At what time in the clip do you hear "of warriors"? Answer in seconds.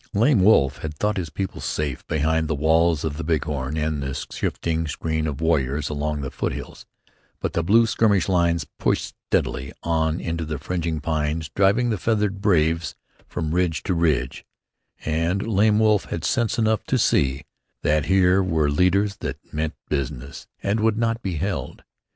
5.27-5.89